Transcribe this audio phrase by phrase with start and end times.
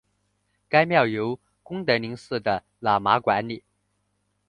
[0.67, 3.63] 该庙由功德林寺的喇嘛管理。